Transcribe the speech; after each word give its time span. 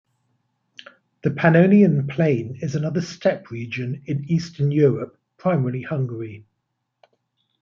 The 1.21 1.29
Pannonian 1.29 2.07
Plain 2.09 2.57
is 2.63 2.73
another 2.73 3.01
steppe 3.01 3.51
region 3.51 4.01
in 4.07 4.23
eastern 4.25 4.71
Europe, 4.71 5.15
primarily 5.37 5.83
Hungary. 5.83 6.43